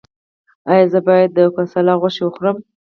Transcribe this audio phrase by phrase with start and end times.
[0.71, 2.57] ایا زه باید د ګوساله غوښه وخورم؟